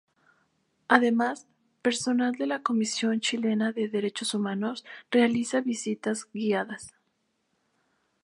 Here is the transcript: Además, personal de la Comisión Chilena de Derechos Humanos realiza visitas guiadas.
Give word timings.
Además, 0.87 1.45
personal 1.83 2.31
de 2.31 2.47
la 2.47 2.63
Comisión 2.63 3.19
Chilena 3.19 3.71
de 3.71 3.87
Derechos 3.87 4.33
Humanos 4.33 4.83
realiza 5.11 5.61
visitas 5.61 6.27
guiadas. 6.33 6.95